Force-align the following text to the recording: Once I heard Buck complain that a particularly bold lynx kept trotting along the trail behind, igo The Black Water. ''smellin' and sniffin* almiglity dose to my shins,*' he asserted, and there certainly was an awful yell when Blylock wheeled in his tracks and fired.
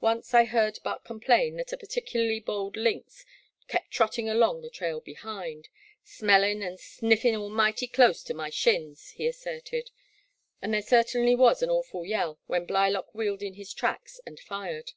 Once 0.00 0.34
I 0.34 0.44
heard 0.44 0.78
Buck 0.84 1.04
complain 1.04 1.56
that 1.56 1.72
a 1.72 1.76
particularly 1.76 2.38
bold 2.38 2.76
lynx 2.76 3.26
kept 3.66 3.90
trotting 3.90 4.28
along 4.28 4.60
the 4.62 4.70
trail 4.70 5.00
behind, 5.00 5.64
igo 6.04 6.18
The 6.20 6.26
Black 6.26 6.38
Water. 6.40 6.50
''smellin' 6.54 6.62
and 6.68 6.78
sniffin* 6.78 7.34
almiglity 7.34 7.90
dose 7.92 8.22
to 8.22 8.34
my 8.34 8.50
shins,*' 8.50 9.10
he 9.16 9.26
asserted, 9.26 9.90
and 10.62 10.72
there 10.72 10.80
certainly 10.80 11.34
was 11.34 11.60
an 11.64 11.70
awful 11.70 12.06
yell 12.06 12.38
when 12.46 12.66
Blylock 12.66 13.12
wheeled 13.12 13.42
in 13.42 13.54
his 13.54 13.74
tracks 13.74 14.20
and 14.24 14.38
fired. 14.38 14.92